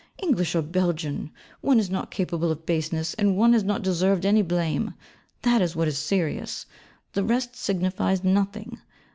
'English 0.17 0.55
or 0.55 0.63
Belgian, 0.63 1.29
one 1.59 1.77
is 1.79 1.91
not 1.91 2.09
capable 2.09 2.49
of 2.51 2.65
baseness, 2.65 3.13
and 3.19 3.37
one 3.37 3.53
has 3.53 3.63
not 3.63 3.83
deserved 3.83 4.25
any 4.25 4.41
blame: 4.41 4.95
that 5.43 5.61
is 5.61 5.75
what 5.75 5.87
is 5.87 5.99
serious; 5.99 6.65
the 7.13 7.23
rest 7.23 7.55
signifies 7.55 8.23
nothing. 8.23 8.79